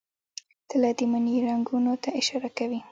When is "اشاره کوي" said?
2.19-2.79